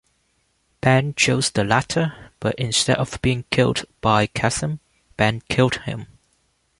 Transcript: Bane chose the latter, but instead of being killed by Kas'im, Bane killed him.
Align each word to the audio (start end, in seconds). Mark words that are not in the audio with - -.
Bane 0.81 1.13
chose 1.13 1.51
the 1.51 1.63
latter, 1.63 2.31
but 2.39 2.55
instead 2.55 2.97
of 2.97 3.21
being 3.21 3.45
killed 3.51 3.85
by 4.01 4.25
Kas'im, 4.25 4.79
Bane 5.15 5.43
killed 5.47 5.75
him. 5.83 6.07